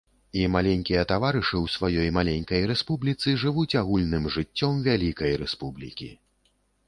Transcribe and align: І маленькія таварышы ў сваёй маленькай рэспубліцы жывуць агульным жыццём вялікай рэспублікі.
І 0.39 0.45
маленькія 0.53 1.01
таварышы 1.11 1.53
ў 1.63 1.67
сваёй 1.73 2.09
маленькай 2.15 2.61
рэспубліцы 2.71 3.35
жывуць 3.43 3.77
агульным 3.81 4.23
жыццём 4.37 4.81
вялікай 4.87 5.31
рэспублікі. 5.45 6.11